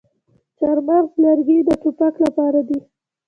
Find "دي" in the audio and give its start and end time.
2.67-2.79